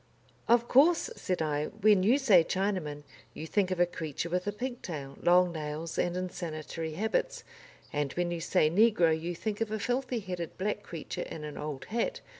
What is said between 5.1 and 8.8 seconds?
long nails, and insanitary habits, and when you say